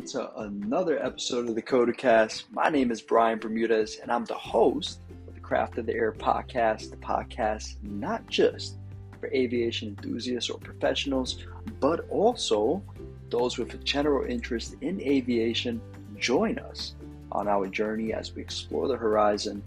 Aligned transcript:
welcome 0.00 0.20
to 0.20 0.40
another 0.40 1.04
episode 1.04 1.46
of 1.46 1.54
the 1.54 1.60
CotaCast. 1.60 2.44
My 2.52 2.70
name 2.70 2.90
is 2.90 3.02
Brian 3.02 3.38
Bermudez, 3.38 3.98
and 4.00 4.10
I'm 4.10 4.24
the 4.24 4.32
host 4.32 5.00
of 5.28 5.34
the 5.34 5.40
Craft 5.40 5.76
of 5.76 5.84
the 5.84 5.92
Air 5.92 6.12
podcast, 6.12 6.90
the 6.90 6.96
podcast 6.96 7.74
not 7.82 8.26
just 8.26 8.76
for 9.18 9.26
aviation 9.26 9.88
enthusiasts 9.88 10.48
or 10.48 10.58
professionals, 10.58 11.44
but 11.80 12.08
also 12.08 12.82
those 13.28 13.58
with 13.58 13.74
a 13.74 13.76
general 13.78 14.24
interest 14.24 14.76
in 14.80 15.02
aviation. 15.02 15.82
Join 16.18 16.58
us 16.60 16.94
on 17.30 17.46
our 17.46 17.66
journey 17.66 18.14
as 18.14 18.34
we 18.34 18.40
explore 18.40 18.88
the 18.88 18.96
horizon 18.96 19.62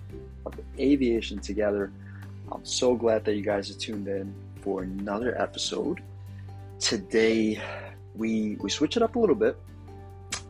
of 0.47 0.55
aviation 0.79 1.37
together. 1.37 1.91
I'm 2.51 2.65
so 2.65 2.95
glad 2.95 3.23
that 3.25 3.35
you 3.35 3.43
guys 3.43 3.69
are 3.69 3.79
tuned 3.79 4.07
in 4.07 4.33
for 4.61 4.81
another 4.81 5.39
episode. 5.39 6.01
Today, 6.79 7.61
we 8.15 8.57
we 8.61 8.71
switch 8.71 8.97
it 8.97 9.03
up 9.03 9.15
a 9.15 9.19
little 9.19 9.35
bit 9.35 9.57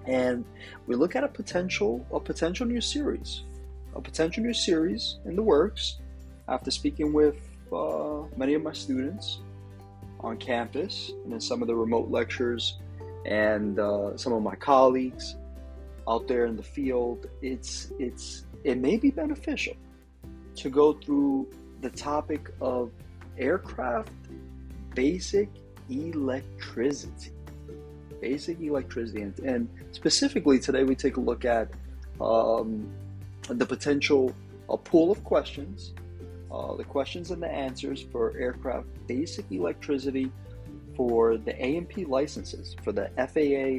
and 0.06 0.44
we 0.88 0.96
look 0.96 1.16
at 1.16 1.24
a 1.24 1.28
potential 1.28 2.06
a 2.12 2.20
potential 2.20 2.66
new 2.66 2.82
series 2.82 3.44
a 3.96 4.02
potential 4.02 4.44
new 4.44 4.54
series 4.54 5.20
in 5.26 5.36
the 5.36 5.42
works 5.42 6.00
after 6.48 6.72
speaking 6.72 7.14
with 7.14 7.36
uh, 7.72 8.24
many 8.36 8.54
of 8.54 8.62
my 8.62 8.74
students 8.74 9.40
on 10.20 10.38
campus 10.38 11.12
and 11.24 11.34
in 11.34 11.40
some 11.40 11.62
of 11.62 11.68
the 11.68 11.76
remote 11.76 12.10
lectures 12.10 12.80
and 13.26 13.80
uh, 13.80 14.16
some 14.18 14.34
of 14.34 14.42
my 14.42 14.56
colleagues 14.56 15.36
out 16.08 16.28
there 16.28 16.46
in 16.46 16.56
the 16.56 16.64
field. 16.64 17.28
It's 17.42 17.92
it's 18.00 18.46
it 18.64 18.78
may 18.78 18.98
be 18.98 19.12
beneficial 19.12 19.76
to 20.56 20.70
go 20.70 20.94
through 20.94 21.48
the 21.82 21.90
topic 21.90 22.50
of 22.62 22.92
aircraft 23.38 24.12
basic 24.96 25.50
electricity 25.90 27.32
basic 28.24 28.62
electricity. 28.62 29.22
And, 29.22 29.34
and 29.40 29.62
specifically 29.92 30.58
today, 30.68 30.84
we 30.92 30.96
take 30.96 31.18
a 31.18 31.24
look 31.30 31.44
at 31.44 31.68
um, 32.22 32.70
the 33.62 33.66
potential 33.66 34.34
a 34.70 34.78
pool 34.78 35.12
of 35.12 35.20
questions, 35.24 35.94
uh, 36.50 36.76
the 36.76 36.86
questions 36.86 37.32
and 37.32 37.42
the 37.44 37.52
answers 37.68 38.00
for 38.12 38.24
aircraft 38.38 38.88
basic 39.08 39.46
electricity 39.52 40.32
for 40.96 41.38
the 41.38 41.54
A&P 41.68 42.06
licenses 42.06 42.76
for 42.84 42.92
the 43.00 43.08
FAA 43.32 43.70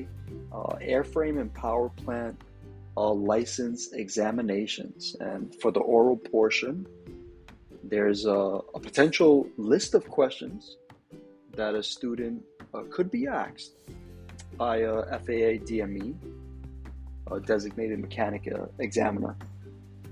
uh, 0.56 0.76
airframe 0.94 1.40
and 1.40 1.52
power 1.54 1.88
plant 1.88 2.36
uh, 2.96 3.10
license 3.10 3.92
examinations. 3.92 5.16
And 5.20 5.54
for 5.60 5.70
the 5.70 5.80
oral 5.80 6.16
portion, 6.16 6.86
there's 7.82 8.26
a, 8.26 8.40
a 8.78 8.80
potential 8.88 9.48
list 9.56 9.94
of 9.94 10.02
questions 10.08 10.76
that 11.56 11.74
a 11.74 11.82
student 11.82 12.42
uh, 12.74 12.82
could 12.90 13.10
be 13.10 13.26
asked 13.26 13.72
by 14.56 14.78
a 14.78 15.02
FAA 15.02 15.60
DME, 15.64 16.14
a 17.30 17.40
designated 17.40 17.98
mechanic 18.00 18.48
uh, 18.52 18.66
examiner, 18.78 19.36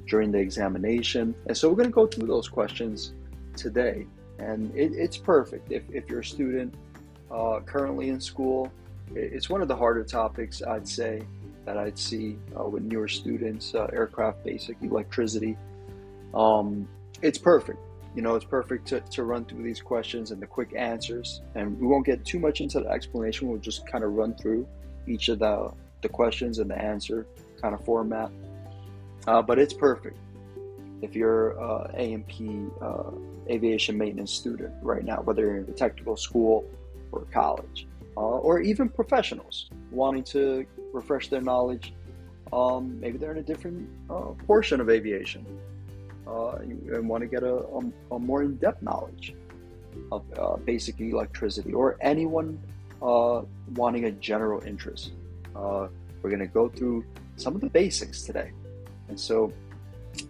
during 0.06 0.32
the 0.32 0.38
examination. 0.38 1.34
And 1.46 1.56
so 1.56 1.68
we're 1.68 1.76
going 1.76 1.88
to 1.88 1.94
go 1.94 2.06
through 2.06 2.26
those 2.26 2.48
questions 2.48 3.12
today. 3.56 4.06
And 4.38 4.74
it, 4.76 4.92
it's 4.94 5.16
perfect 5.16 5.70
if, 5.70 5.82
if 5.90 6.08
you're 6.08 6.20
a 6.20 6.24
student 6.24 6.74
uh, 7.30 7.60
currently 7.60 8.08
in 8.08 8.20
school. 8.20 8.70
It's 9.14 9.50
one 9.50 9.62
of 9.62 9.68
the 9.68 9.76
harder 9.76 10.04
topics, 10.04 10.62
I'd 10.62 10.88
say, 10.88 11.22
that 11.64 11.76
I'd 11.76 11.98
see 11.98 12.38
uh, 12.58 12.64
with 12.64 12.82
newer 12.82 13.08
students, 13.08 13.74
uh, 13.74 13.86
aircraft 13.92 14.44
basic 14.44 14.76
electricity. 14.82 15.56
Um, 16.34 16.88
it's 17.20 17.38
perfect 17.38 17.78
you 18.14 18.22
know, 18.22 18.34
it's 18.34 18.44
perfect 18.44 18.86
to, 18.88 19.00
to 19.00 19.24
run 19.24 19.44
through 19.44 19.62
these 19.62 19.80
questions 19.80 20.30
and 20.30 20.42
the 20.42 20.46
quick 20.46 20.74
answers. 20.76 21.40
And 21.54 21.78
we 21.80 21.86
won't 21.86 22.04
get 22.04 22.24
too 22.24 22.38
much 22.38 22.60
into 22.60 22.80
the 22.80 22.88
explanation. 22.88 23.48
We'll 23.48 23.58
just 23.58 23.86
kind 23.86 24.04
of 24.04 24.12
run 24.12 24.34
through 24.34 24.66
each 25.06 25.28
of 25.28 25.38
the, 25.38 25.72
the 26.02 26.08
questions 26.08 26.58
and 26.58 26.70
the 26.70 26.78
answer 26.78 27.26
kind 27.60 27.74
of 27.74 27.84
format. 27.84 28.30
Uh, 29.26 29.40
but 29.40 29.58
it's 29.58 29.72
perfect 29.72 30.18
if 31.00 31.16
you're 31.16 31.60
uh, 31.60 31.90
A&P 31.94 32.66
uh, 32.80 33.10
aviation 33.48 33.96
maintenance 33.96 34.32
student 34.32 34.72
right 34.82 35.04
now, 35.04 35.22
whether 35.22 35.42
you're 35.42 35.56
in 35.58 35.68
a 35.68 35.72
technical 35.72 36.16
school 36.16 36.64
or 37.12 37.22
college, 37.32 37.86
uh, 38.16 38.20
or 38.20 38.60
even 38.60 38.88
professionals 38.88 39.70
wanting 39.90 40.22
to 40.22 40.66
refresh 40.92 41.28
their 41.28 41.40
knowledge. 41.40 41.94
Um, 42.52 43.00
maybe 43.00 43.16
they're 43.16 43.32
in 43.32 43.38
a 43.38 43.42
different 43.42 43.88
uh, 44.10 44.32
portion 44.46 44.80
of 44.80 44.90
aviation 44.90 45.46
uh, 46.26 46.56
and 46.56 47.08
want 47.08 47.22
to 47.22 47.26
get 47.26 47.42
a, 47.42 47.54
a, 47.54 47.80
a 48.12 48.18
more 48.18 48.42
in-depth 48.42 48.82
knowledge 48.82 49.34
of 50.10 50.24
uh, 50.38 50.56
basic 50.56 51.00
electricity 51.00 51.72
or 51.72 51.96
anyone 52.00 52.58
uh, 53.02 53.42
wanting 53.74 54.04
a 54.04 54.12
general 54.12 54.62
interest. 54.62 55.12
Uh, 55.54 55.88
we're 56.22 56.30
going 56.30 56.40
to 56.40 56.46
go 56.46 56.68
through 56.68 57.04
some 57.36 57.54
of 57.54 57.60
the 57.60 57.68
basics 57.68 58.22
today. 58.22 58.52
And 59.08 59.18
so 59.18 59.52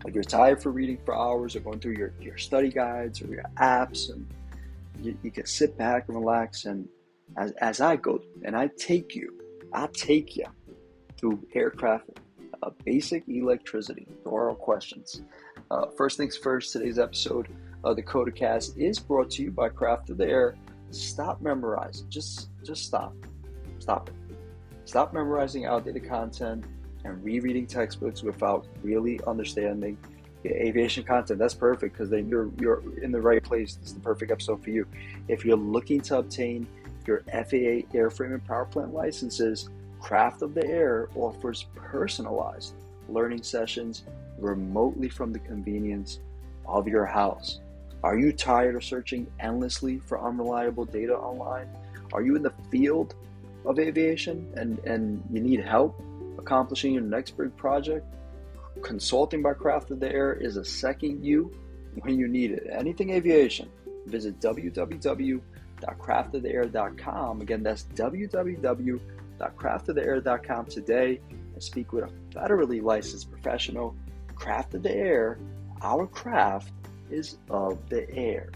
if 0.06 0.14
you're 0.14 0.25
tired 0.25 0.62
for 0.62 0.70
reading 0.70 0.98
for 1.04 1.14
hours 1.14 1.54
or 1.54 1.60
going 1.60 1.81
through 1.81 1.97
your, 1.97 2.12
your 2.20 2.38
study 2.38 2.70
guides 2.70 3.20
or 3.20 3.26
your 3.26 3.44
apps 3.58 4.10
and 4.10 4.26
you, 5.00 5.16
you 5.22 5.31
can 5.31 5.47
sit 5.47 5.76
back 5.76 6.08
and 6.08 6.16
relax 6.16 6.64
and 6.64 6.88
as, 7.36 7.52
as 7.52 7.81
I 7.81 7.97
go 7.97 8.20
and 8.44 8.56
I 8.56 8.69
take 8.76 9.14
you, 9.14 9.38
I 9.72 9.88
take 9.92 10.36
you 10.36 10.47
through 11.16 11.47
aircraft 11.54 12.10
uh, 12.62 12.70
basic 12.84 13.25
electricity, 13.28 14.06
oral 14.25 14.54
questions. 14.54 15.22
Uh, 15.72 15.87
first 15.97 16.19
things 16.19 16.37
first, 16.37 16.71
today's 16.71 16.99
episode 16.99 17.49
of 17.83 17.97
the 17.97 18.03
CotaCast 18.03 18.77
is 18.77 18.99
brought 18.99 19.31
to 19.31 19.43
you 19.43 19.50
by 19.50 19.71
Craft 19.71 20.10
of 20.10 20.19
the 20.19 20.28
Air. 20.28 20.55
Stop 20.91 21.41
memorizing. 21.41 22.10
Just 22.10 22.50
just 22.62 22.84
stop. 22.84 23.15
Stop 23.78 24.11
it. 24.11 24.37
Stop 24.84 25.15
memorizing 25.15 25.65
outdated 25.65 26.06
content 26.06 26.66
and 27.06 27.25
rereading 27.25 27.66
textbooks 27.66 28.22
without 28.22 28.66
really 28.82 29.19
understanding 29.27 29.97
aviation 30.44 31.05
content. 31.05 31.38
That's 31.38 31.55
perfect 31.55 31.94
because 31.94 32.11
then 32.11 32.28
you're 32.28 32.50
you're 32.61 32.82
in 33.03 33.11
the 33.11 33.22
right 33.22 33.43
place. 33.43 33.77
This 33.77 33.88
is 33.88 33.94
the 33.94 34.00
perfect 34.00 34.31
episode 34.31 34.62
for 34.62 34.69
you. 34.69 34.87
If 35.28 35.43
you're 35.43 35.56
looking 35.56 36.03
to 36.03 36.19
obtain 36.19 36.66
your 37.06 37.22
FAA 37.32 37.88
airframe 37.97 38.34
and 38.34 38.47
power 38.47 38.66
plant 38.66 38.93
licenses, 38.93 39.71
Craft 40.00 40.43
of 40.43 40.53
the 40.53 40.66
Air 40.66 41.09
offers 41.15 41.65
personalized 41.75 42.75
learning 43.09 43.43
sessions 43.43 44.05
remotely 44.42 45.08
from 45.08 45.32
the 45.32 45.38
convenience 45.38 46.19
of 46.66 46.88
your 46.88 47.06
house. 47.06 47.60
Are 48.03 48.19
you 48.19 48.32
tired 48.32 48.75
of 48.75 48.84
searching 48.84 49.28
endlessly 49.38 50.00
for 50.00 50.20
unreliable 50.20 50.84
data 50.84 51.14
online? 51.14 51.69
Are 52.12 52.22
you 52.22 52.36
in 52.36 52.42
the 52.42 52.52
field 52.70 53.14
of 53.64 53.78
aviation 53.78 54.52
and, 54.56 54.78
and 54.81 55.22
you 55.32 55.41
need 55.41 55.60
help 55.60 56.02
accomplishing 56.36 56.92
your 56.94 57.02
next 57.02 57.38
big 57.38 57.56
project? 57.56 58.04
Consulting 58.82 59.42
by 59.42 59.52
Craft 59.52 59.92
of 59.92 60.00
the 60.00 60.12
Air 60.12 60.32
is 60.32 60.56
a 60.56 60.64
second 60.64 61.25
you 61.25 61.54
when 62.00 62.19
you 62.19 62.26
need 62.26 62.50
it. 62.50 62.66
Anything 62.72 63.10
aviation, 63.10 63.69
visit 64.06 64.41
www.craftoftheair.com. 64.41 67.41
Again, 67.41 67.62
that's 67.62 67.84
www.craftoftheair.com 67.94 70.66
today 70.66 71.20
and 71.31 71.62
speak 71.62 71.92
with 71.92 72.02
a 72.04 72.10
federally 72.34 72.82
licensed 72.82 73.31
professional 73.31 73.94
craft 74.42 74.75
of 74.75 74.82
the 74.82 74.92
air, 74.92 75.38
our 75.82 76.04
craft 76.04 76.72
is 77.12 77.36
of 77.48 77.78
the 77.88 78.10
air. 78.10 78.50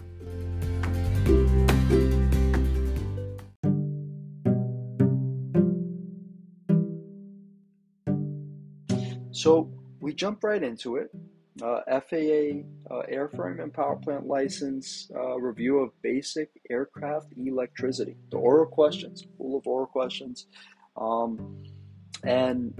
So 9.30 9.70
we 10.00 10.12
jump 10.12 10.42
right 10.42 10.60
into 10.60 10.96
it. 10.96 11.10
Uh, 11.62 11.80
FAA 11.86 12.64
uh, 12.90 13.02
airframe 13.08 13.62
and 13.62 13.72
power 13.72 13.94
plant 13.94 14.26
license 14.26 15.08
uh, 15.14 15.38
review 15.38 15.78
of 15.78 15.90
basic 16.02 16.50
aircraft 16.68 17.28
electricity. 17.38 18.16
The 18.32 18.38
oral 18.38 18.66
questions, 18.66 19.24
full 19.38 19.56
of 19.56 19.66
oral 19.68 19.86
questions, 19.86 20.48
um, 20.96 21.62
and 22.24 22.74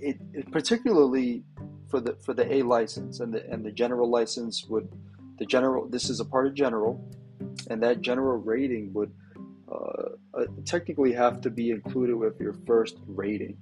it, 0.00 0.18
it, 0.32 0.50
particularly 0.50 1.44
for 1.90 2.00
the 2.00 2.14
for 2.24 2.32
the 2.32 2.50
A 2.54 2.62
license 2.62 3.20
and 3.20 3.34
the 3.34 3.44
and 3.50 3.64
the 3.64 3.72
general 3.72 4.08
license 4.08 4.64
would 4.66 4.88
the 5.38 5.44
general 5.44 5.88
this 5.88 6.08
is 6.08 6.20
a 6.20 6.24
part 6.24 6.46
of 6.46 6.54
general, 6.54 7.04
and 7.68 7.82
that 7.82 8.00
general 8.00 8.38
rating 8.38 8.92
would 8.92 9.12
uh, 9.70 10.10
uh, 10.34 10.44
technically 10.64 11.12
have 11.12 11.40
to 11.40 11.50
be 11.50 11.70
included 11.70 12.16
with 12.16 12.40
your 12.40 12.54
first 12.66 12.96
rating 13.06 13.56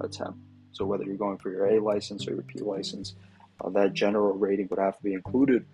attempt. 0.00 0.38
So 0.72 0.84
whether 0.84 1.04
you're 1.04 1.16
going 1.16 1.38
for 1.38 1.50
your 1.50 1.66
A 1.66 1.80
license 1.80 2.28
or 2.28 2.34
your 2.34 2.42
P 2.42 2.60
license, 2.60 3.14
uh, 3.60 3.70
that 3.70 3.94
general 3.94 4.34
rating 4.34 4.68
would 4.70 4.78
have 4.78 4.96
to 4.98 5.02
be 5.02 5.14
included. 5.14 5.64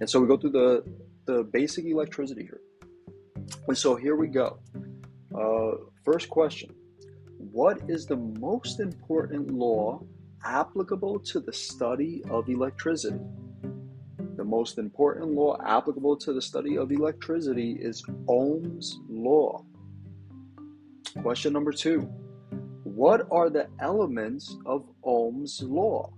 And 0.00 0.08
so 0.10 0.20
we 0.20 0.26
go 0.26 0.36
through 0.36 0.50
the 0.50 0.84
the 1.26 1.44
basic 1.44 1.84
electricity 1.84 2.42
here. 2.42 2.60
And 3.68 3.76
so 3.76 3.94
here 3.94 4.16
we 4.16 4.28
go. 4.28 4.58
Uh, 5.34 5.76
first 6.04 6.28
question 6.30 6.74
what 7.52 7.78
is 7.88 8.06
the 8.06 8.16
most 8.16 8.80
important 8.80 9.50
law 9.50 10.00
applicable 10.46 11.18
to 11.18 11.40
the 11.40 11.52
study 11.52 12.22
of 12.30 12.48
electricity? 12.48 13.20
The 14.36 14.44
most 14.44 14.78
important 14.78 15.32
law 15.32 15.56
applicable 15.64 16.16
to 16.18 16.32
the 16.32 16.42
study 16.42 16.78
of 16.78 16.92
electricity 16.92 17.72
is 17.80 18.04
Ohm's 18.28 19.00
law. 19.08 19.64
Question 21.22 21.52
number 21.52 21.72
two 21.72 22.02
What 22.84 23.26
are 23.30 23.50
the 23.50 23.68
elements 23.80 24.56
of 24.66 24.86
Ohm's 25.04 25.62
law? 25.62 26.12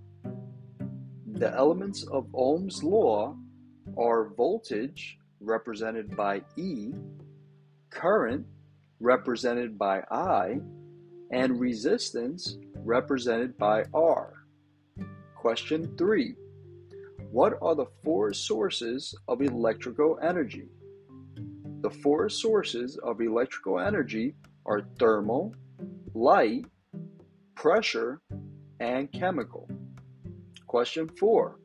The 1.33 1.51
elements 1.55 2.03
of 2.03 2.27
Ohm's 2.33 2.83
law 2.83 3.35
are 3.97 4.29
voltage, 4.35 5.17
represented 5.39 6.15
by 6.15 6.41
E, 6.57 6.93
current, 7.89 8.45
represented 8.99 9.77
by 9.77 10.03
I, 10.11 10.59
and 11.31 11.59
resistance, 11.59 12.57
represented 12.83 13.57
by 13.57 13.83
R. 13.93 14.33
Question 15.35 15.95
3. 15.97 16.35
What 17.31 17.53
are 17.61 17.75
the 17.75 17.85
four 18.03 18.33
sources 18.33 19.15
of 19.27 19.41
electrical 19.41 20.19
energy? 20.21 20.67
The 21.81 21.89
four 21.89 22.27
sources 22.29 22.97
of 22.97 23.21
electrical 23.21 23.79
energy 23.79 24.35
are 24.65 24.81
thermal, 24.99 25.53
light, 26.13 26.65
pressure, 27.55 28.21
and 28.79 29.11
chemical. 29.11 29.69
Question 30.67 31.07
4. 31.07 31.59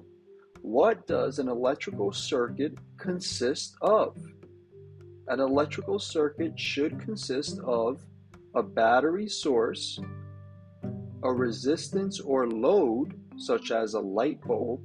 What 0.61 1.07
does 1.07 1.39
an 1.39 1.49
electrical 1.49 2.13
circuit 2.13 2.79
consist 2.97 3.77
of? 3.83 4.17
An 5.29 5.41
electrical 5.41 5.99
circuit 5.99 6.59
should 6.59 7.01
consist 7.01 7.59
of 7.61 8.01
a 8.55 8.63
battery 8.63 9.29
source, 9.29 9.99
a 11.25 11.33
resistance 11.33 12.21
or 12.21 12.47
load 12.47 13.19
such 13.37 13.71
as 13.71 13.95
a 13.95 14.01
light 14.01 14.41
bulb, 14.43 14.81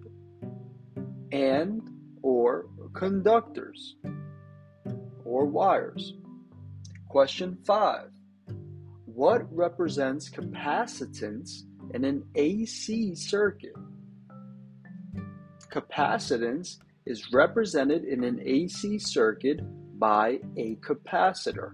and 1.32 1.82
or 2.24 2.68
conductors 2.94 3.98
or 5.26 5.46
wires. 5.46 6.14
Question 7.10 7.58
5. 7.66 8.10
What 9.06 9.54
represents 9.54 10.30
capacitance 10.30 11.64
in 11.94 12.06
an 12.06 12.24
AC 12.36 13.16
circuit? 13.16 13.74
Capacitance 15.70 16.78
is 17.06 17.34
represented 17.34 18.06
in 18.06 18.24
an 18.24 18.40
AC 18.44 18.98
circuit 19.00 19.60
by 20.00 20.40
a 20.58 20.78
capacitor. 20.78 21.74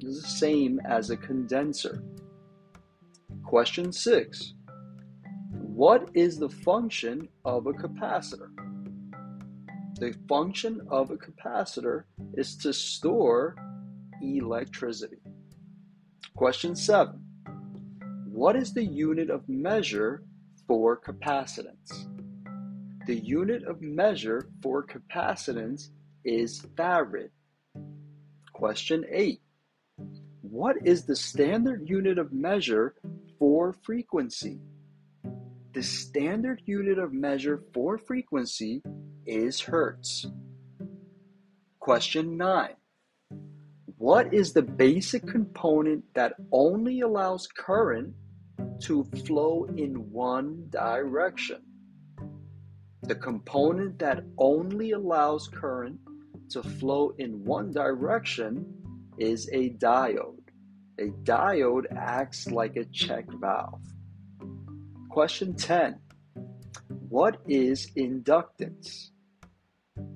This 0.00 0.16
is 0.16 0.22
the 0.22 0.28
same 0.28 0.80
as 0.86 1.10
a 1.10 1.16
condenser. 1.16 2.02
Question 3.54 3.92
6. 3.92 4.54
What 5.52 6.10
is 6.12 6.38
the 6.40 6.48
function 6.48 7.28
of 7.44 7.68
a 7.68 7.72
capacitor? 7.72 8.48
The 10.00 10.12
function 10.28 10.80
of 10.90 11.12
a 11.12 11.16
capacitor 11.16 12.02
is 12.36 12.56
to 12.56 12.72
store 12.72 13.54
electricity. 14.20 15.18
Question 16.34 16.74
7. 16.74 17.14
What 18.26 18.56
is 18.56 18.74
the 18.74 18.84
unit 18.84 19.30
of 19.30 19.48
measure 19.48 20.24
for 20.66 21.00
capacitance? 21.00 22.08
The 23.06 23.20
unit 23.20 23.62
of 23.62 23.80
measure 23.80 24.48
for 24.64 24.84
capacitance 24.84 25.90
is 26.24 26.60
farad. 26.74 27.30
Question 28.52 29.04
8. 29.08 29.40
What 30.40 30.76
is 30.84 31.04
the 31.04 31.14
standard 31.14 31.88
unit 31.88 32.18
of 32.18 32.32
measure 32.32 32.96
for 33.38 33.72
frequency? 33.72 34.60
The 35.72 35.82
standard 35.82 36.62
unit 36.66 36.98
of 36.98 37.12
measure 37.12 37.62
for 37.72 37.98
frequency 37.98 38.82
is 39.26 39.60
hertz. 39.60 40.26
Question 41.80 42.36
9. 42.36 42.70
What 43.98 44.32
is 44.32 44.52
the 44.52 44.62
basic 44.62 45.26
component 45.26 46.04
that 46.14 46.34
only 46.52 47.00
allows 47.00 47.46
current 47.46 48.14
to 48.80 49.04
flow 49.26 49.64
in 49.76 50.10
one 50.12 50.66
direction? 50.70 51.62
The 53.02 53.14
component 53.14 53.98
that 53.98 54.24
only 54.38 54.92
allows 54.92 55.48
current 55.48 55.98
to 56.50 56.62
flow 56.62 57.14
in 57.18 57.44
one 57.44 57.72
direction 57.72 58.64
is 59.18 59.48
a 59.52 59.70
diode. 59.70 60.43
A 61.00 61.08
diode 61.24 61.86
acts 61.96 62.46
like 62.52 62.76
a 62.76 62.84
check 62.84 63.26
valve. 63.40 63.82
Question 65.10 65.56
10 65.56 65.98
What 67.08 67.38
is 67.48 67.90
inductance? 67.96 69.10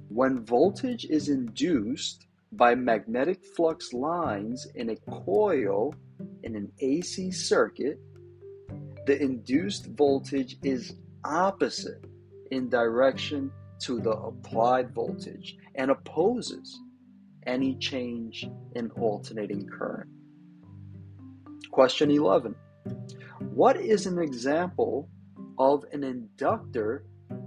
When 0.09 0.45
voltage 0.45 1.05
is 1.07 1.31
induced 1.31 2.27
by 2.53 2.77
magnetic 2.77 3.45
flux 3.45 3.93
lines 3.93 4.69
in 4.77 4.91
a 4.91 4.97
coil 5.11 5.95
in 6.45 6.55
an 6.55 6.71
AC 6.79 7.33
circuit, 7.33 7.99
the 9.07 9.21
induced 9.21 9.87
voltage 9.97 10.59
is 10.63 10.95
opposite 11.25 12.05
in 12.53 12.69
direction 12.69 13.51
to 13.81 14.01
the 14.01 14.13
applied 14.13 14.95
voltage 14.95 15.57
and 15.75 15.91
opposes 15.91 16.81
any 17.47 17.75
change 17.77 18.49
in 18.77 18.91
alternating 18.93 19.67
current. 19.67 20.09
Question 21.71 22.11
11 22.11 22.55
what 23.59 23.77
is 23.77 24.07
an 24.07 24.19
example 24.19 25.09
of 25.59 25.85
an 25.93 26.05
inductor 26.05 27.05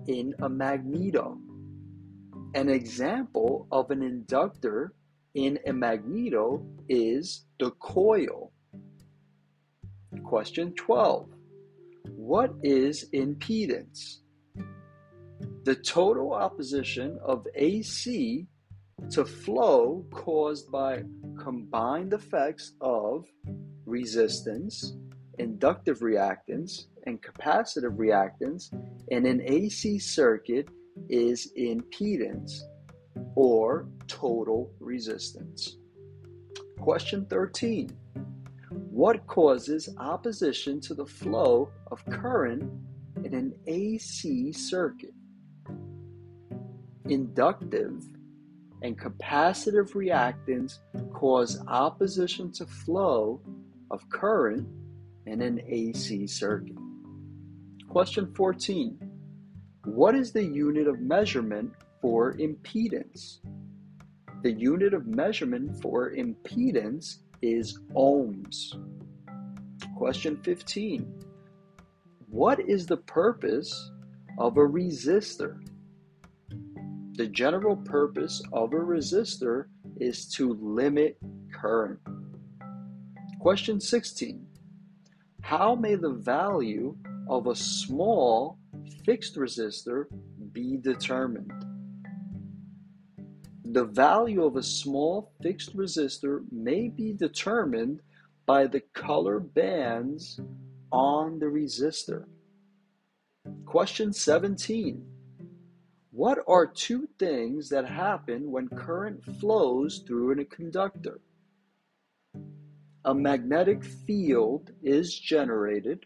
in 0.08 0.34
a 0.42 0.50
magneto? 0.50 1.38
An 2.54 2.70
example 2.70 3.68
of 3.72 3.92
an 3.92 4.02
inductor 4.02 4.94
in 5.34 5.60
a 5.66 5.74
magneto 5.74 6.66
is 6.90 7.46
the 7.60 7.72
coil. 7.72 8.52
Question 10.24 10.74
12. 10.76 11.30
What 12.16 12.54
is 12.62 13.10
impedance? 13.14 14.18
The 15.64 15.76
total 15.76 16.34
opposition 16.34 17.20
of 17.24 17.48
AC 17.56 18.48
to 19.12 19.26
flow 19.26 20.06
caused 20.12 20.72
by 20.72 21.04
combined 21.38 22.14
effects 22.14 22.74
of 22.82 23.26
resistance, 23.86 24.94
inductive 25.40 26.00
reactance 26.00 26.86
and 27.06 27.22
capacitive 27.22 27.98
reactance 27.98 28.74
in 29.10 29.26
an 29.26 29.42
AC 29.46 30.00
circuit 30.00 30.70
is 31.10 31.52
impedance 31.58 32.60
or 33.36 33.88
total 34.08 34.72
resistance. 34.80 35.78
Question 36.80 37.26
13. 37.26 37.92
What 38.90 39.26
causes 39.28 39.90
opposition 39.98 40.80
to 40.82 40.94
the 40.94 41.06
flow 41.06 41.70
of 41.92 42.06
current 42.06 42.64
in 43.24 43.34
an 43.34 43.54
AC 43.68 44.52
circuit? 44.52 45.14
Inductive 47.06 48.04
and 48.82 49.00
capacitive 49.00 49.94
reactance 49.94 50.80
cause 51.14 51.64
opposition 51.68 52.52
to 52.54 52.66
flow 52.66 53.42
of 53.92 54.10
current 54.10 54.68
in 55.28 55.42
an 55.42 55.62
AC 55.68 56.26
circuit. 56.26 56.78
Question 57.90 58.34
14. 58.34 58.98
What 59.86 60.16
is 60.16 60.32
the 60.32 60.44
unit 60.44 60.88
of 60.88 61.00
measurement 61.02 61.74
for 62.02 62.34
impedance? 62.38 63.40
The 64.44 64.54
unit 64.54 64.94
of 64.94 65.06
measurement 65.06 65.82
for 65.82 66.12
impedance 66.12 67.18
is 67.42 67.80
ohms. 67.94 68.74
Question 69.98 70.38
15. 70.38 71.26
What 72.28 72.60
is 72.62 72.88
the 72.88 72.98
purpose 72.98 73.92
of 74.40 74.58
a 74.58 74.62
resistor? 74.62 75.60
The 77.14 77.28
general 77.28 77.76
purpose 77.76 78.42
of 78.54 78.74
a 78.74 78.78
resistor 78.78 79.66
is 80.00 80.28
to 80.36 80.54
limit 80.54 81.18
current. 81.54 82.00
Question 83.42 83.80
16. 83.80 84.46
How 85.42 85.74
may 85.74 85.96
the 85.96 86.12
value 86.12 86.96
of 87.28 87.48
a 87.48 87.56
small 87.56 88.60
fixed 89.04 89.36
resistor 89.36 90.06
be 90.52 90.78
determined? 90.78 91.52
The 93.66 93.86
value 93.86 94.44
of 94.44 94.58
a 94.58 94.62
small 94.62 95.32
fixed 95.42 95.76
resistor 95.76 96.44
may 96.52 96.88
be 96.88 97.14
determined 97.14 98.02
by 98.46 98.68
the 98.68 98.82
color 98.94 99.40
bands 99.40 100.40
on 100.92 101.40
the 101.40 101.48
resistor. 101.48 102.26
Question 103.66 104.14
17. 104.14 105.04
What 106.12 106.38
are 106.48 106.68
two 106.68 107.10
things 107.18 107.70
that 107.70 107.90
happen 107.90 108.52
when 108.52 108.68
current 108.68 109.26
flows 109.40 110.04
through 110.06 110.40
a 110.40 110.46
conductor? 110.46 111.22
A 113.06 113.14
magnetic 113.14 113.84
field 113.84 114.72
is 114.84 115.18
generated 115.18 116.06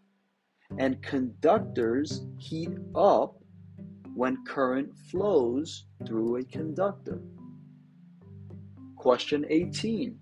and 0.80 1.02
conductors 1.02 2.26
heat 2.38 2.72
up 2.96 3.36
when 4.14 4.44
current 4.46 4.90
flows 5.12 5.86
through 6.06 6.38
a 6.38 6.44
conductor. 6.44 7.22
Question 8.96 9.46
18. 9.50 10.18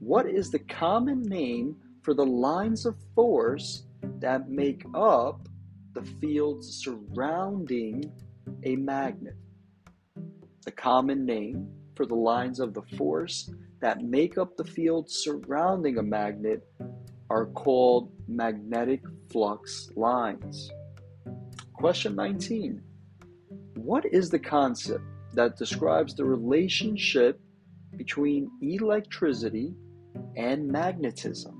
What 0.00 0.26
is 0.26 0.50
the 0.50 0.58
common 0.58 1.22
name 1.22 1.76
for 2.02 2.14
the 2.14 2.26
lines 2.26 2.84
of 2.84 2.96
force 3.14 3.84
that 4.20 4.50
make 4.50 4.84
up 4.94 5.48
the 5.94 6.02
fields 6.20 6.82
surrounding 6.84 8.12
a 8.64 8.76
magnet. 8.76 9.36
The 10.64 10.72
common 10.72 11.24
name 11.24 11.68
for 11.94 12.04
the 12.04 12.14
lines 12.14 12.60
of 12.60 12.74
the 12.74 12.82
force 12.96 13.50
that 13.84 14.00
make 14.00 14.38
up 14.38 14.56
the 14.56 14.64
field 14.64 15.10
surrounding 15.10 15.98
a 15.98 16.02
magnet 16.02 16.66
are 17.28 17.44
called 17.44 18.10
magnetic 18.26 19.02
flux 19.30 19.90
lines. 19.94 20.70
Question 21.74 22.16
19 22.16 22.80
What 23.76 24.06
is 24.06 24.30
the 24.30 24.38
concept 24.38 25.04
that 25.34 25.58
describes 25.58 26.14
the 26.14 26.24
relationship 26.24 27.38
between 27.98 28.50
electricity 28.62 29.74
and 30.34 30.66
magnetism? 30.66 31.54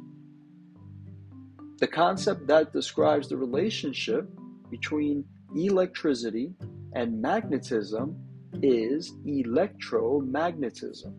The 1.80 1.88
concept 1.88 2.46
that 2.46 2.72
describes 2.72 3.28
the 3.28 3.36
relationship 3.36 4.30
between 4.70 5.26
electricity 5.54 6.54
and 6.94 7.20
magnetism 7.20 8.16
is 8.62 9.12
electromagnetism. 9.26 11.12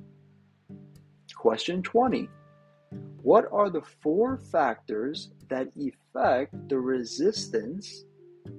Question 1.45 1.83
20. 1.83 2.27
What 3.21 3.45
are 3.51 3.69
the 3.69 3.83
four 4.01 4.39
factors 4.51 5.29
that 5.47 5.67
affect 5.77 6.69
the 6.69 6.79
resistance 6.79 8.03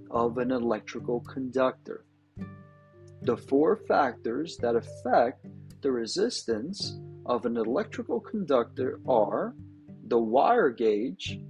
of 0.09 0.38
an 0.38 0.52
electrical 0.52 1.19
conductor? 1.23 2.05
The 3.23 3.37
four 3.37 3.75
factors 3.75 4.57
that 4.59 4.76
affect 4.76 5.47
the 5.81 5.90
resistance 5.90 6.97
of 7.26 7.45
an 7.45 7.57
electrical 7.57 8.21
conductor 8.21 9.00
are 9.09 9.57
the 10.07 10.21
wire 10.21 10.71
gauge, 10.71 11.40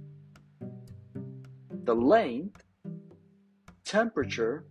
the 1.83 1.93
length, 1.93 2.63
temperature, 3.85 4.65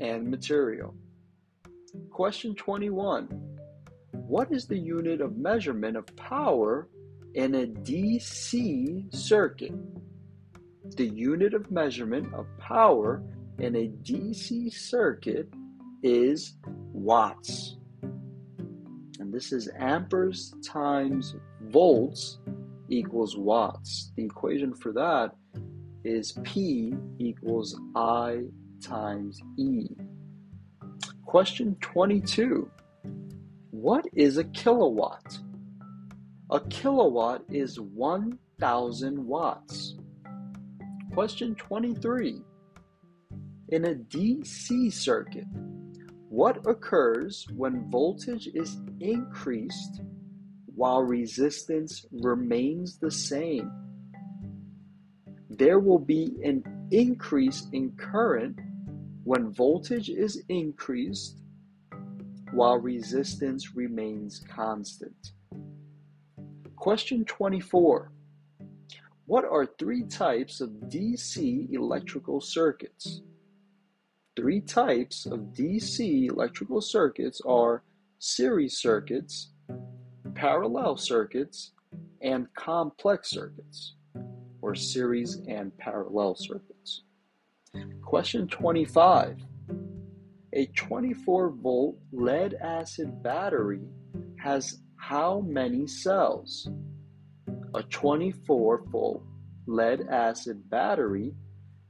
and 0.00 0.28
material. 0.28 0.96
Question 2.10 2.56
21. 2.56 3.51
What 4.26 4.50
is 4.52 4.66
the 4.66 4.78
unit 4.78 5.20
of 5.20 5.36
measurement 5.36 5.96
of 5.96 6.06
power 6.16 6.88
in 7.34 7.54
a 7.54 7.66
DC 7.66 9.14
circuit? 9.14 9.74
The 10.96 11.08
unit 11.08 11.54
of 11.54 11.70
measurement 11.70 12.32
of 12.32 12.46
power 12.58 13.22
in 13.58 13.76
a 13.76 13.88
DC 13.88 14.72
circuit 14.72 15.48
is 16.02 16.56
watts. 16.64 17.76
And 19.18 19.32
this 19.32 19.52
is 19.52 19.70
amperes 19.78 20.54
times 20.64 21.36
volts 21.64 22.38
equals 22.88 23.36
watts. 23.36 24.12
The 24.16 24.24
equation 24.24 24.74
for 24.74 24.92
that 24.92 25.32
is 26.04 26.32
P 26.42 26.94
equals 27.18 27.78
I 27.94 28.44
times 28.82 29.40
E. 29.58 29.88
Question 31.24 31.76
22. 31.80 32.70
What 33.82 34.06
is 34.14 34.38
a 34.38 34.44
kilowatt? 34.44 35.40
A 36.52 36.60
kilowatt 36.60 37.42
is 37.50 37.80
1,000 37.80 39.26
watts. 39.26 39.96
Question 41.12 41.56
23. 41.56 42.44
In 43.70 43.84
a 43.84 43.94
DC 43.96 44.92
circuit, 44.92 45.48
what 46.28 46.64
occurs 46.64 47.44
when 47.56 47.90
voltage 47.90 48.48
is 48.54 48.76
increased 49.00 50.00
while 50.76 51.02
resistance 51.02 52.06
remains 52.12 52.98
the 52.98 53.10
same? 53.10 53.68
there 55.50 55.80
will 55.80 55.98
be 55.98 56.36
an 56.44 56.62
increase 56.92 57.66
in 57.72 57.90
current 57.96 58.58
when 59.24 59.52
voltage 59.52 60.08
is 60.08 60.42
increased 60.48 61.41
while 62.52 62.78
resistance 62.78 63.74
remains 63.74 64.44
constant. 64.48 65.32
Question 66.76 67.24
24. 67.24 68.12
What 69.26 69.44
are 69.44 69.66
three 69.78 70.04
types 70.04 70.60
of 70.60 70.70
DC 70.88 71.72
electrical 71.72 72.40
circuits? 72.40 73.22
Three 74.36 74.60
types 74.60 75.26
of 75.26 75.40
DC 75.54 76.30
electrical 76.30 76.80
circuits 76.80 77.40
are 77.46 77.84
series 78.18 78.78
circuits, 78.78 79.52
parallel 80.34 80.96
circuits, 80.96 81.72
and 82.20 82.46
complex 82.54 83.30
circuits 83.30 83.94
or 84.60 84.74
series 84.74 85.40
and 85.48 85.76
parallel 85.76 86.34
circuits. 86.34 87.02
Question 88.02 88.46
25. 88.48 89.38
A 90.54 90.66
24 90.66 91.50
volt 91.62 91.96
lead 92.12 92.54
acid 92.60 93.22
battery 93.22 93.80
has 94.38 94.82
how 94.96 95.40
many 95.40 95.86
cells? 95.86 96.68
A 97.74 97.82
24 97.84 98.84
volt 98.88 99.22
lead 99.66 100.02
acid 100.10 100.68
battery 100.68 101.34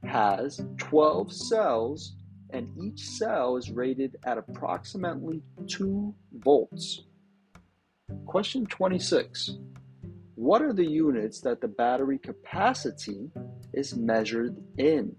has 0.05 0.61
12 0.77 1.33
cells, 1.33 2.15
and 2.51 2.69
each 2.81 3.01
cell 3.01 3.57
is 3.57 3.69
rated 3.69 4.15
at 4.25 4.37
approximately 4.37 5.43
2 5.67 6.15
volts. 6.35 7.01
Question 8.25 8.65
26. 8.65 9.57
What 10.35 10.61
are 10.61 10.73
the 10.73 10.85
units 10.85 11.41
that 11.41 11.59
the 11.59 11.67
battery 11.67 12.17
capacity 12.17 13.29
is 13.73 13.93
measured 13.95 14.55
in? 14.77 15.17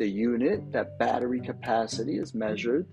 The 0.00 0.08
unit 0.08 0.72
that 0.72 0.98
battery 0.98 1.40
capacity 1.40 2.16
is 2.16 2.34
measured 2.34 2.88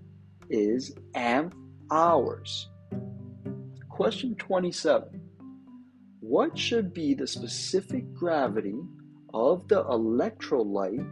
is 0.50 0.94
amp 1.14 1.54
hours. 1.90 2.68
Question 3.88 4.34
27. 4.34 5.18
What 6.20 6.58
should 6.58 6.92
be 6.92 7.14
the 7.14 7.26
specific 7.26 8.12
gravity 8.12 8.78
of 9.32 9.66
the 9.68 9.84
electrolyte 9.84 11.08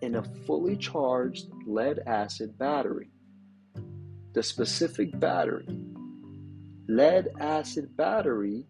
in 0.00 0.14
a 0.14 0.22
fully 0.46 0.76
charged 0.76 1.48
lead 1.66 1.98
acid 2.06 2.56
battery? 2.56 3.10
The 4.34 4.44
specific 4.44 5.18
battery. 5.18 5.66
Lead 6.86 7.30
acid 7.40 7.96
battery 7.96 8.68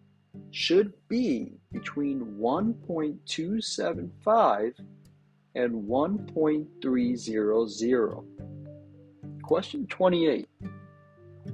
should 0.49 0.91
be 1.07 1.59
between 1.71 2.39
1.275 2.41 4.73
and 5.55 5.87
1.300. 5.87 8.25
Question 9.43 9.87
28. 9.87 10.47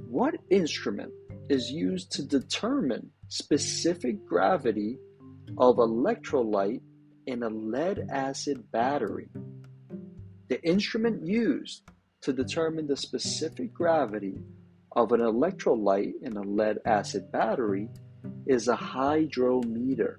What 0.08 0.34
instrument 0.50 1.12
is 1.48 1.70
used 1.70 2.12
to 2.12 2.22
determine 2.22 3.10
specific 3.28 4.24
gravity 4.26 4.98
of 5.58 5.76
electrolyte 5.76 6.82
in 7.26 7.42
a 7.42 7.48
lead 7.48 8.06
acid 8.10 8.64
battery? 8.72 9.28
The 10.48 10.62
instrument 10.62 11.26
used 11.26 11.82
to 12.22 12.32
determine 12.32 12.86
the 12.86 12.96
specific 12.96 13.72
gravity 13.72 14.38
of 14.92 15.12
an 15.12 15.20
electrolyte 15.20 16.14
in 16.22 16.36
a 16.36 16.42
lead 16.42 16.78
acid 16.84 17.30
battery 17.32 17.88
is 18.46 18.68
a 18.68 18.76
hydrometer. 18.76 20.18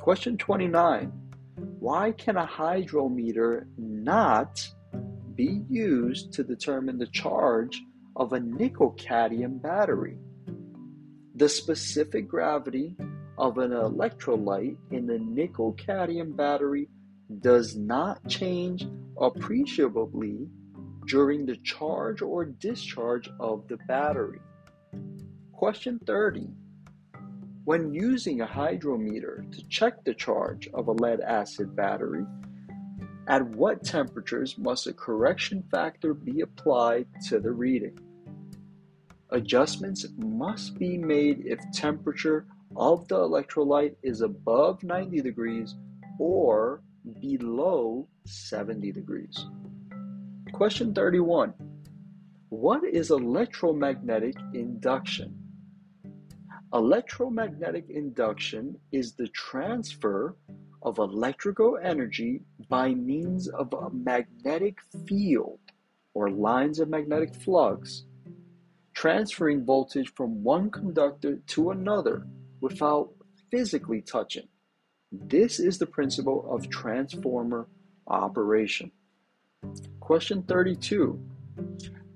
Question 0.00 0.36
29. 0.36 1.12
Why 1.56 2.12
can 2.12 2.36
a 2.36 2.46
hydrometer 2.46 3.68
not 3.76 4.66
be 5.34 5.64
used 5.68 6.32
to 6.32 6.44
determine 6.44 6.98
the 6.98 7.06
charge 7.06 7.82
of 8.16 8.32
a 8.32 8.40
nickel 8.40 8.90
cadmium 8.92 9.58
battery? 9.58 10.18
The 11.36 11.48
specific 11.48 12.28
gravity 12.28 12.96
of 13.38 13.58
an 13.58 13.72
electrolyte 13.72 14.76
in 14.90 15.06
the 15.06 15.18
nickel 15.18 15.72
cadmium 15.72 16.32
battery 16.32 16.88
does 17.40 17.76
not 17.76 18.26
change 18.28 18.86
appreciably 19.20 20.48
during 21.06 21.46
the 21.46 21.56
charge 21.58 22.22
or 22.22 22.44
discharge 22.44 23.28
of 23.40 23.66
the 23.68 23.76
battery. 23.88 24.40
Question 25.52 26.00
30. 26.06 26.48
When 27.64 27.94
using 27.94 28.42
a 28.42 28.46
hydrometer 28.46 29.46
to 29.50 29.68
check 29.68 30.04
the 30.04 30.12
charge 30.12 30.68
of 30.74 30.88
a 30.88 30.92
lead 30.92 31.20
acid 31.20 31.74
battery, 31.74 32.26
at 33.26 33.42
what 33.56 33.82
temperatures 33.82 34.58
must 34.58 34.86
a 34.86 34.92
correction 34.92 35.64
factor 35.70 36.12
be 36.12 36.42
applied 36.42 37.06
to 37.28 37.40
the 37.40 37.52
reading? 37.52 37.98
Adjustments 39.30 40.04
must 40.18 40.78
be 40.78 40.98
made 40.98 41.46
if 41.46 41.58
temperature 41.72 42.46
of 42.76 43.08
the 43.08 43.16
electrolyte 43.16 43.96
is 44.02 44.20
above 44.20 44.82
90 44.84 45.22
degrees 45.22 45.74
or 46.18 46.82
below 47.20 48.06
70 48.26 48.92
degrees. 48.92 49.46
Question 50.52 50.92
31. 50.92 51.54
What 52.50 52.84
is 52.84 53.10
electromagnetic 53.10 54.36
induction? 54.52 55.43
Electromagnetic 56.74 57.88
induction 57.88 58.76
is 58.90 59.12
the 59.12 59.28
transfer 59.28 60.36
of 60.82 60.98
electrical 60.98 61.78
energy 61.80 62.42
by 62.68 62.92
means 62.92 63.46
of 63.46 63.72
a 63.72 63.90
magnetic 63.90 64.78
field 65.06 65.60
or 66.14 66.30
lines 66.30 66.80
of 66.80 66.88
magnetic 66.88 67.32
flux, 67.32 68.06
transferring 68.92 69.64
voltage 69.64 70.12
from 70.16 70.42
one 70.42 70.68
conductor 70.68 71.36
to 71.46 71.70
another 71.70 72.26
without 72.60 73.08
physically 73.52 74.00
touching. 74.00 74.48
This 75.12 75.60
is 75.60 75.78
the 75.78 75.86
principle 75.86 76.44
of 76.50 76.68
transformer 76.70 77.68
operation. 78.08 78.90
Question 80.00 80.42
32 80.42 81.24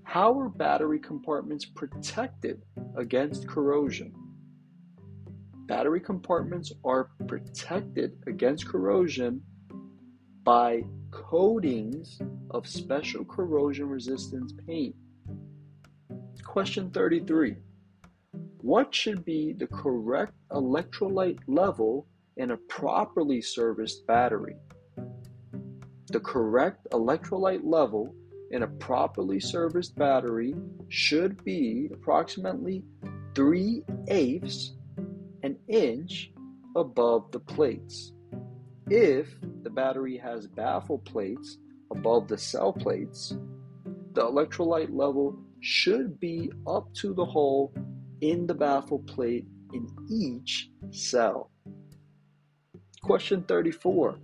How 0.02 0.36
are 0.36 0.48
battery 0.48 0.98
compartments 0.98 1.64
protected 1.64 2.64
against 2.96 3.46
corrosion? 3.46 4.12
Battery 5.68 6.00
compartments 6.00 6.72
are 6.82 7.10
protected 7.28 8.16
against 8.26 8.66
corrosion 8.66 9.40
by 10.42 10.82
coatings 11.10 12.18
of 12.50 12.66
special 12.66 13.24
corrosion 13.24 13.86
resistance 13.86 14.52
paint. 14.66 14.96
Question 16.42 16.90
33 16.90 17.56
What 18.62 18.94
should 18.94 19.24
be 19.24 19.52
the 19.52 19.66
correct 19.66 20.32
electrolyte 20.50 21.40
level 21.46 22.06
in 22.38 22.52
a 22.52 22.56
properly 22.56 23.42
serviced 23.42 24.06
battery? 24.06 24.56
The 26.06 26.20
correct 26.20 26.88
electrolyte 26.92 27.60
level 27.62 28.14
in 28.50 28.62
a 28.62 28.68
properly 28.68 29.38
serviced 29.38 29.94
battery 29.96 30.54
should 30.88 31.44
be 31.44 31.90
approximately 31.92 32.82
3 33.34 33.84
eighths 34.08 34.77
inch 35.68 36.32
above 36.76 37.30
the 37.30 37.40
plates. 37.40 38.12
If 38.88 39.36
the 39.62 39.70
battery 39.70 40.16
has 40.16 40.46
baffle 40.46 40.98
plates 40.98 41.58
above 41.90 42.28
the 42.28 42.38
cell 42.38 42.72
plates, 42.72 43.36
the 44.14 44.22
electrolyte 44.22 44.94
level 44.94 45.38
should 45.60 46.18
be 46.18 46.50
up 46.66 46.92
to 46.94 47.12
the 47.12 47.24
hole 47.24 47.72
in 48.20 48.46
the 48.46 48.54
baffle 48.54 49.00
plate 49.00 49.46
in 49.72 49.86
each 50.10 50.70
cell. 50.90 51.50
Question 53.02 53.42
34 53.42 54.18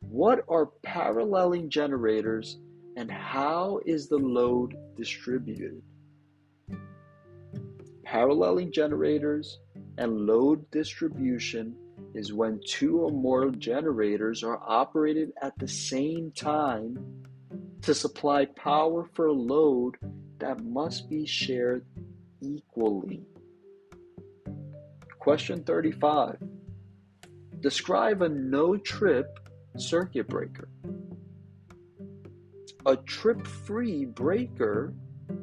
What 0.00 0.44
are 0.48 0.66
paralleling 0.82 1.70
generators 1.70 2.58
and 2.96 3.10
how 3.10 3.80
is 3.84 4.08
the 4.08 4.18
load 4.18 4.76
distributed? 4.96 5.82
Paralleling 8.04 8.70
generators 8.70 9.58
and 9.98 10.26
load 10.26 10.70
distribution 10.70 11.76
is 12.14 12.32
when 12.32 12.60
two 12.66 13.00
or 13.00 13.10
more 13.10 13.50
generators 13.50 14.42
are 14.42 14.60
operated 14.66 15.32
at 15.42 15.58
the 15.58 15.68
same 15.68 16.30
time 16.32 16.98
to 17.82 17.94
supply 17.94 18.46
power 18.46 19.08
for 19.14 19.26
a 19.26 19.32
load 19.32 19.96
that 20.38 20.64
must 20.64 21.08
be 21.08 21.26
shared 21.26 21.84
equally. 22.40 23.22
Question 25.18 25.62
35. 25.64 26.38
Describe 27.60 28.22
a 28.22 28.28
no 28.28 28.76
trip 28.76 29.38
circuit 29.76 30.28
breaker. 30.28 30.68
A 32.86 32.96
trip 32.96 33.46
free 33.46 34.04
breaker 34.04 34.92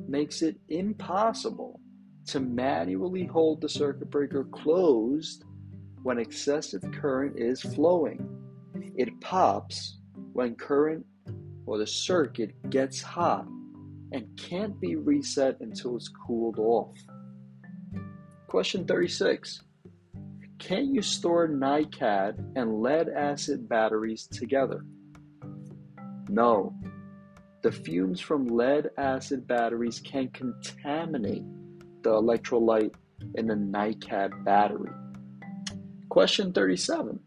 makes 0.08 0.42
it 0.42 0.58
impossible 0.70 1.71
to 2.28 2.40
manually 2.40 3.26
hold 3.26 3.62
the 3.62 3.70
circuit 3.70 4.10
breaker 4.10 4.44
closed 4.46 5.44
when 6.04 6.18
excessive 6.18 6.84
current 6.92 7.38
is 7.38 7.62
flowing. 7.62 8.28
It 8.96 9.20
pops 9.22 9.98
when 10.34 10.56
current 10.56 11.06
or 11.66 11.78
the 11.78 11.88
circuit 11.88 12.54
gets 12.70 13.02
hot 13.02 13.46
and 14.12 14.26
can't 14.38 14.80
be 14.80 14.96
reset 14.96 15.58
until 15.62 15.96
it's 15.96 16.10
cooled 16.10 16.60
off. 16.60 16.96
Question 18.48 18.86
36 18.86 19.62
Can 20.60 20.94
you 20.94 21.02
store 21.02 21.48
NiCad 21.48 22.54
and 22.56 22.82
lead 22.82 23.10
acid 23.10 23.70
batteries 23.70 24.28
together? 24.28 24.84
No. 26.30 26.76
The 27.64 27.72
fumes 27.72 28.20
from 28.20 28.48
lead 28.48 28.90
acid 28.98 29.48
batteries 29.48 30.00
can 30.00 30.30
contaminate 30.30 31.46
the 32.04 32.12
electrolyte 32.12 32.94
in 33.36 33.48
the 33.48 33.56
NiCad 33.56 34.44
battery. 34.44 34.92
Question 36.10 36.52
37. 36.52 37.20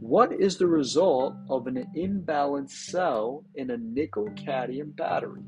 What 0.00 0.32
is 0.32 0.56
the 0.56 0.66
result 0.66 1.34
of 1.48 1.66
an 1.66 1.86
imbalanced 1.96 2.90
cell 2.90 3.44
in 3.54 3.70
a 3.70 3.76
nickel 3.76 4.28
cadmium 4.36 4.90
battery? 4.90 5.42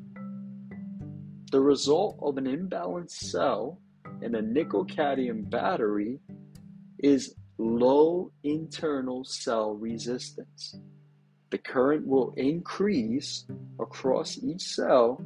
The 1.50 1.60
result 1.60 2.18
of 2.22 2.38
an 2.38 2.44
imbalanced 2.44 3.10
cell 3.10 3.78
in 4.22 4.34
a 4.34 4.42
nickel 4.42 4.84
cadmium 4.84 5.42
battery 5.42 6.20
is 6.98 7.34
low 7.58 8.30
internal 8.42 9.24
cell 9.24 9.74
resistance. 9.74 10.76
The 11.50 11.58
current 11.58 12.06
will 12.06 12.32
increase 12.36 13.44
across 13.78 14.38
each 14.42 14.62
cell, 14.62 15.22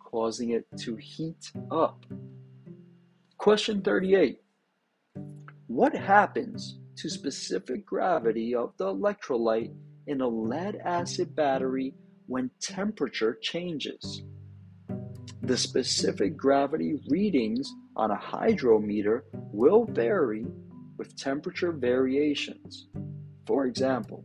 causing 0.00 0.50
it 0.50 0.66
to 0.78 0.96
heat 0.96 1.52
up. 1.70 2.04
Question 3.38 3.82
38. 3.82 4.40
What 5.68 5.94
happens 5.94 6.80
to 6.96 7.08
specific 7.08 7.86
gravity 7.86 8.52
of 8.52 8.72
the 8.78 8.86
electrolyte 8.86 9.72
in 10.08 10.20
a 10.20 10.26
lead 10.26 10.74
acid 10.84 11.36
battery 11.36 11.94
when 12.26 12.50
temperature 12.60 13.38
changes? 13.40 14.24
The 15.42 15.56
specific 15.56 16.36
gravity 16.36 17.00
readings 17.10 17.72
on 17.94 18.10
a 18.10 18.16
hydrometer 18.16 19.24
will 19.32 19.84
vary 19.84 20.44
with 20.96 21.16
temperature 21.16 21.70
variations. 21.70 22.88
For 23.46 23.66
example, 23.66 24.24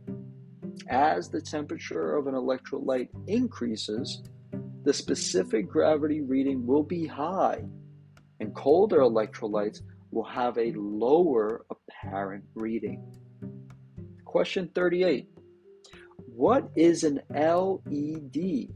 as 0.88 1.28
the 1.28 1.40
temperature 1.40 2.16
of 2.16 2.26
an 2.26 2.34
electrolyte 2.34 3.10
increases, 3.28 4.24
the 4.82 4.92
specific 4.92 5.68
gravity 5.68 6.20
reading 6.20 6.66
will 6.66 6.82
be 6.82 7.06
high 7.06 7.62
and 8.40 8.54
colder 8.54 8.98
electrolytes 8.98 9.80
will 10.10 10.24
have 10.24 10.56
a 10.58 10.72
lower 10.72 11.64
apparent 11.70 12.44
reading. 12.54 13.02
Question 14.24 14.70
38 14.74 15.28
What 16.26 16.70
is 16.76 17.04
an 17.04 17.20
LED? 17.30 18.68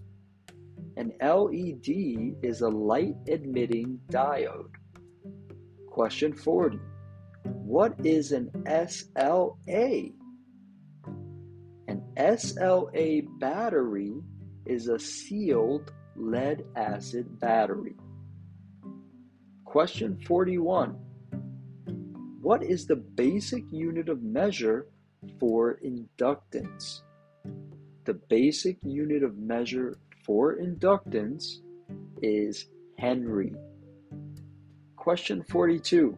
An 0.96 1.12
LED 1.20 2.36
is 2.42 2.60
a 2.60 2.68
light 2.68 3.14
emitting 3.26 4.00
diode. 4.10 4.74
Question 5.88 6.32
40 6.32 6.78
What 7.44 7.94
is 8.04 8.32
an 8.32 8.50
SLA? 8.66 10.12
An 11.86 12.02
SLA 12.16 13.26
battery 13.38 14.14
is 14.66 14.88
a 14.88 14.98
sealed 14.98 15.92
lead 16.16 16.64
acid 16.76 17.38
battery. 17.40 17.96
Question 19.68 20.18
41 20.26 20.96
What 22.40 22.62
is 22.62 22.86
the 22.86 22.96
basic 22.96 23.64
unit 23.70 24.08
of 24.08 24.22
measure 24.22 24.86
for 25.38 25.78
inductance? 25.84 27.02
The 28.06 28.14
basic 28.14 28.78
unit 28.82 29.22
of 29.22 29.36
measure 29.36 29.98
for 30.24 30.56
inductance 30.56 31.56
is 32.22 32.64
Henry. 32.96 33.52
Question 34.96 35.44
42 35.50 36.16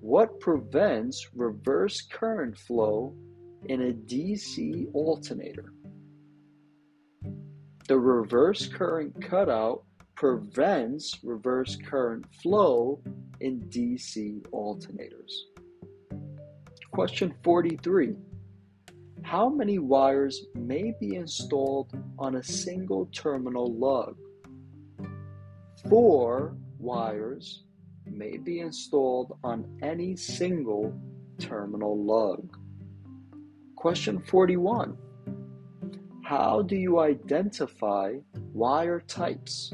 What 0.00 0.38
prevents 0.38 1.30
reverse 1.34 2.02
current 2.02 2.58
flow 2.58 3.14
in 3.70 3.80
a 3.80 3.94
DC 3.94 4.92
alternator? 4.92 5.72
The 7.88 7.98
reverse 7.98 8.66
current 8.66 9.22
cutout 9.22 9.84
prevents 10.14 11.18
reverse 11.22 11.76
current 11.76 12.24
flow 12.42 13.00
in 13.40 13.60
DC 13.68 14.42
alternators. 14.50 15.32
Question 16.92 17.34
43 17.42 18.14
How 19.22 19.48
many 19.48 19.78
wires 19.78 20.46
may 20.54 20.94
be 21.00 21.16
installed 21.16 21.92
on 22.18 22.36
a 22.36 22.42
single 22.42 23.06
terminal 23.06 23.72
lug? 23.74 24.16
Four 25.88 26.56
wires 26.78 27.64
may 28.06 28.36
be 28.36 28.60
installed 28.60 29.38
on 29.42 29.66
any 29.82 30.16
single 30.16 30.94
terminal 31.38 32.04
lug. 32.04 32.56
Question 33.76 34.20
41 34.20 34.96
How 36.22 36.62
do 36.62 36.76
you 36.76 37.00
identify 37.00 38.14
wire 38.52 39.00
types? 39.00 39.72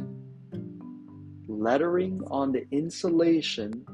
Lettering 1.59 2.21
on 2.31 2.53
the 2.53 2.65
insulation 2.71 3.85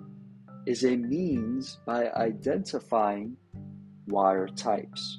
is 0.66 0.84
a 0.84 0.96
means 0.96 1.78
by 1.86 2.10
identifying 2.10 3.36
wire 4.06 4.46
types. 4.48 5.18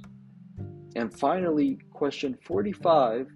And 0.96 1.12
finally, 1.18 1.80
question 1.92 2.38
45 2.44 3.28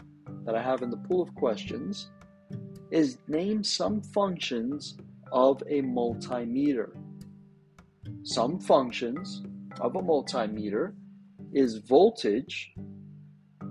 that 0.45 0.56
I 0.56 0.62
have 0.62 0.84
in 0.84 0.91
the 0.91 0.98
pool 0.98 1.24
of 1.24 1.34
questions 1.34 2.12
is 2.91 3.17
name 3.28 3.63
some 3.63 4.02
functions 4.02 4.95
of 5.32 5.62
a 5.67 5.82
multimeter. 5.82 6.91
Some 8.24 8.60
functions 8.60 9.41
of 9.82 9.95
a 9.95 10.02
multimeter 10.02 10.93
is 11.52 11.78
voltage, 11.78 12.74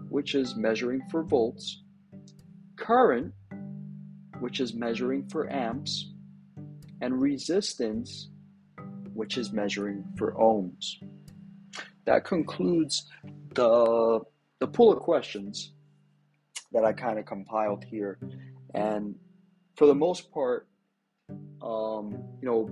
which 0.09 0.35
is 0.35 0.57
measuring 0.57 1.01
for 1.11 1.23
volts, 1.23 1.85
current, 2.77 3.33
which 4.41 4.61
is 4.61 4.75
measuring 4.75 5.29
for 5.29 5.51
amps, 5.53 6.13
and 7.01 7.21
resistance, 7.21 8.29
which 9.15 9.37
is 9.37 9.53
measuring 9.53 10.05
for 10.17 10.33
ohms. 10.35 10.97
That 12.07 12.25
concludes 12.25 13.07
the, 13.55 14.21
the 14.61 14.67
pool 14.67 14.93
of 14.93 15.01
questions 15.01 15.73
that 16.73 16.85
I 16.85 16.93
kind 16.93 17.19
of 17.19 17.27
compiled 17.27 17.85
here. 17.85 18.19
And 18.75 19.15
for 19.77 19.87
the 19.87 19.95
most 19.95 20.31
part, 20.33 20.67
um, 21.63 22.13
you 22.41 22.49
know, 22.49 22.71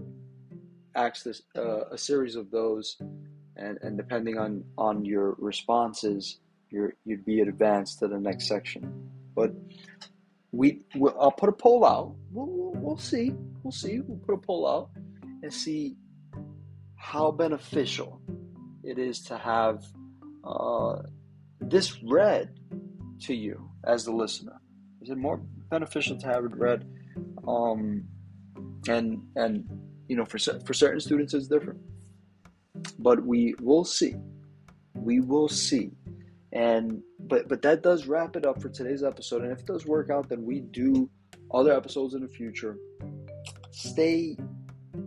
ask 0.94 1.24
this 1.24 1.42
uh, 1.56 1.84
a 1.90 1.98
series 1.98 2.36
of 2.36 2.50
those, 2.50 2.96
and, 3.56 3.78
and 3.82 3.96
depending 3.96 4.38
on 4.38 4.64
on 4.78 5.04
your 5.04 5.36
responses, 5.38 6.40
you're, 6.70 6.94
you'd 7.04 7.24
be 7.24 7.40
advanced 7.40 7.98
to 8.00 8.08
the 8.08 8.18
next 8.18 8.48
section. 8.48 9.10
But 9.34 9.52
we, 10.56 10.80
we 10.96 11.10
I'll 11.20 11.30
put 11.30 11.48
a 11.48 11.52
poll 11.52 11.84
out. 11.84 12.14
We'll, 12.30 12.46
we'll, 12.46 12.72
we'll 12.82 12.98
see. 12.98 13.32
We'll 13.62 13.72
see. 13.72 14.00
We'll 14.00 14.18
put 14.18 14.34
a 14.34 14.38
poll 14.38 14.66
out 14.66 14.90
and 15.42 15.52
see 15.52 15.96
how 16.96 17.30
beneficial 17.30 18.20
it 18.82 18.98
is 18.98 19.20
to 19.24 19.36
have 19.36 19.84
uh, 20.44 21.02
this 21.60 22.02
read 22.02 22.58
to 23.22 23.34
you 23.34 23.70
as 23.84 24.04
the 24.04 24.12
listener. 24.12 24.60
Is 25.02 25.10
it 25.10 25.18
more 25.18 25.38
beneficial 25.70 26.16
to 26.18 26.26
have 26.26 26.44
it 26.44 26.56
read? 26.56 26.88
Um, 27.46 28.04
and 28.88 29.22
and 29.36 29.64
you 30.08 30.16
know, 30.16 30.24
for 30.24 30.38
for 30.38 30.74
certain 30.74 31.00
students, 31.00 31.34
it's 31.34 31.48
different. 31.48 31.80
But 32.98 33.24
we 33.24 33.54
will 33.60 33.84
see. 33.84 34.14
We 34.94 35.20
will 35.20 35.48
see. 35.48 35.90
And 36.52 37.02
but 37.28 37.48
but 37.48 37.62
that 37.62 37.82
does 37.82 38.06
wrap 38.06 38.36
it 38.36 38.46
up 38.46 38.60
for 38.60 38.68
today's 38.68 39.02
episode. 39.02 39.42
And 39.42 39.52
if 39.52 39.60
it 39.60 39.66
does 39.66 39.86
work 39.86 40.10
out, 40.10 40.28
then 40.28 40.44
we 40.44 40.60
do 40.60 41.10
other 41.52 41.72
episodes 41.72 42.14
in 42.14 42.22
the 42.22 42.28
future. 42.28 42.76
Stay 43.70 44.36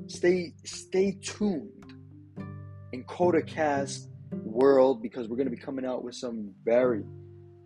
stay 0.07 0.53
stay 0.63 1.17
tuned 1.21 1.93
in 2.91 3.03
CotaCast 3.05 4.07
world 4.31 5.01
because 5.01 5.27
we're 5.27 5.37
going 5.37 5.49
to 5.49 5.55
be 5.55 5.61
coming 5.61 5.85
out 5.85 6.03
with 6.03 6.15
some 6.15 6.51
very 6.63 7.03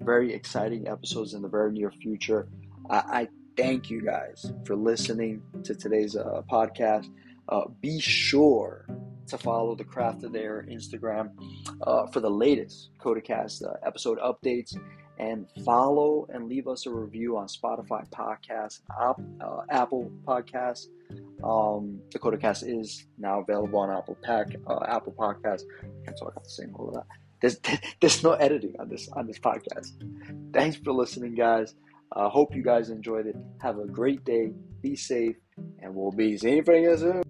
very 0.01 0.33
exciting 0.33 0.87
episodes 0.87 1.33
in 1.33 1.41
the 1.41 1.47
very 1.47 1.71
near 1.71 1.91
future. 1.91 2.47
I, 2.89 2.97
I 2.97 3.27
thank 3.55 3.89
you 3.89 4.01
guys 4.01 4.51
for 4.65 4.75
listening 4.75 5.41
to 5.63 5.75
today's 5.75 6.15
uh, 6.15 6.41
podcast. 6.51 7.07
Uh, 7.47 7.63
be 7.81 7.99
sure 7.99 8.85
to 9.27 9.37
follow 9.37 9.75
the 9.75 9.83
Craft 9.83 10.23
of 10.23 10.33
the 10.33 10.39
Air 10.39 10.65
Instagram 10.69 11.31
uh, 11.81 12.07
for 12.07 12.19
the 12.19 12.29
latest 12.29 12.89
CotaCast 12.99 13.63
uh, 13.63 13.73
episode 13.85 14.19
updates. 14.19 14.77
And 15.19 15.45
follow 15.63 16.27
and 16.33 16.49
leave 16.49 16.67
us 16.67 16.87
a 16.87 16.89
review 16.89 17.37
on 17.37 17.45
Spotify 17.45 18.09
Podcasts, 18.09 18.81
uh, 18.99 19.61
Apple 19.69 20.11
Podcasts. 20.25 20.87
Um, 21.43 22.01
the 22.11 22.17
CotaCast 22.17 22.63
is 22.67 23.05
now 23.19 23.41
available 23.41 23.79
on 23.79 23.91
Apple 23.91 24.17
Pack, 24.23 24.55
uh, 24.65 24.79
Apple 24.87 25.13
Podcasts. 25.13 25.63
Can't 26.03 26.17
talk 26.17 26.31
about 26.31 26.43
the 26.43 26.49
same 26.49 26.73
all 26.75 26.87
of 26.87 26.95
that. 26.95 27.05
There's, 27.41 27.59
there's 28.01 28.23
no 28.23 28.31
editing 28.33 28.75
on 28.79 28.89
this 28.89 29.07
on 29.09 29.27
this 29.27 29.37
podcast. 29.37 29.91
Thanks 30.51 30.77
for 30.77 30.93
listening, 30.93 31.35
guys. 31.35 31.75
I 32.15 32.27
hope 32.29 32.55
you 32.55 32.63
guys 32.63 32.89
enjoyed 32.89 33.27
it. 33.27 33.35
Have 33.61 33.79
a 33.79 33.85
great 33.85 34.23
day. 34.23 34.51
Be 34.81 34.95
safe, 34.95 35.35
and 35.79 35.93
we'll 35.93 36.11
be 36.11 36.37
seeing 36.37 36.63
you 36.65 36.97
soon. 36.97 37.22